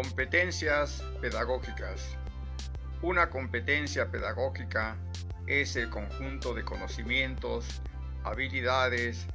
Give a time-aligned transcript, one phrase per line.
[0.00, 2.16] Competencias pedagógicas.
[3.02, 4.96] Una competencia pedagógica
[5.48, 7.82] es el conjunto de conocimientos,
[8.22, 9.26] habilidades,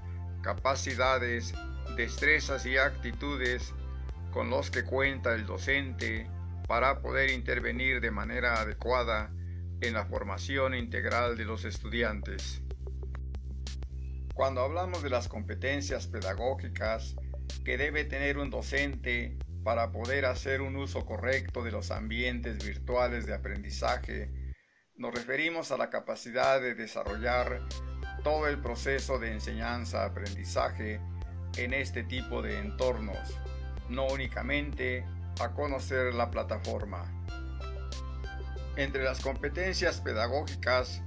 [0.41, 1.53] capacidades,
[1.97, 3.73] destrezas y actitudes
[4.31, 6.31] con los que cuenta el docente
[6.65, 9.33] para poder intervenir de manera adecuada
[9.81, 12.61] en la formación integral de los estudiantes.
[14.33, 17.17] Cuando hablamos de las competencias pedagógicas
[17.65, 23.25] que debe tener un docente para poder hacer un uso correcto de los ambientes virtuales
[23.25, 24.29] de aprendizaje,
[24.95, 27.61] nos referimos a la capacidad de desarrollar
[28.23, 30.99] todo el proceso de enseñanza-aprendizaje
[31.57, 33.39] en este tipo de entornos,
[33.89, 35.05] no únicamente
[35.41, 37.05] a conocer la plataforma.
[38.75, 41.01] Entre las competencias pedagógicas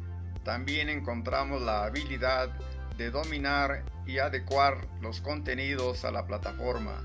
[0.44, 2.50] también encontramos la habilidad
[2.96, 7.02] de dominar y adecuar los contenidos a la plataforma,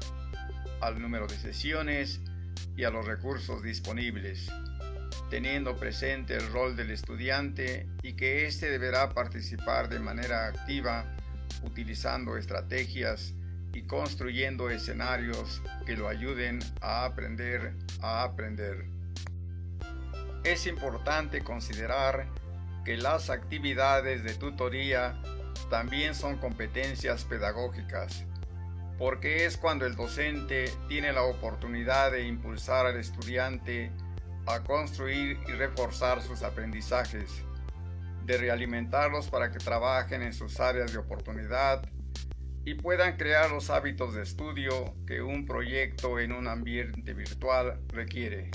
[0.81, 2.19] al número de sesiones
[2.75, 4.51] y a los recursos disponibles,
[5.29, 11.05] teniendo presente el rol del estudiante y que éste deberá participar de manera activa
[11.63, 13.33] utilizando estrategias
[13.73, 18.85] y construyendo escenarios que lo ayuden a aprender a aprender.
[20.43, 22.27] Es importante considerar
[22.83, 25.21] que las actividades de tutoría
[25.69, 28.25] también son competencias pedagógicas,
[28.97, 33.91] porque es cuando el docente tiene la oportunidad de impulsar al estudiante
[34.45, 37.43] a construir y reforzar sus aprendizajes,
[38.25, 41.83] de realimentarlos para que trabajen en sus áreas de oportunidad
[42.63, 48.51] y puedan crear los hábitos de estudio que un proyecto en un ambiente virtual requiere.